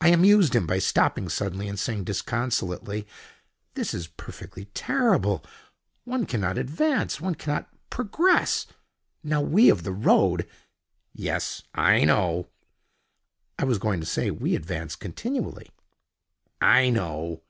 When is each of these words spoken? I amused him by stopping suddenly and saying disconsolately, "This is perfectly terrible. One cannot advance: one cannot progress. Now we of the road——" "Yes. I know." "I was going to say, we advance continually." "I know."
I 0.00 0.10
amused 0.10 0.54
him 0.54 0.68
by 0.68 0.78
stopping 0.78 1.28
suddenly 1.28 1.66
and 1.66 1.76
saying 1.76 2.04
disconsolately, 2.04 3.08
"This 3.74 3.92
is 3.92 4.06
perfectly 4.06 4.66
terrible. 4.66 5.44
One 6.04 6.26
cannot 6.26 6.58
advance: 6.58 7.20
one 7.20 7.34
cannot 7.34 7.68
progress. 7.90 8.68
Now 9.24 9.40
we 9.40 9.68
of 9.68 9.82
the 9.82 9.90
road——" 9.90 10.48
"Yes. 11.12 11.64
I 11.74 12.04
know." 12.04 12.50
"I 13.58 13.64
was 13.64 13.78
going 13.78 13.98
to 13.98 14.06
say, 14.06 14.30
we 14.30 14.54
advance 14.54 14.94
continually." 14.94 15.72
"I 16.60 16.90
know." 16.90 17.42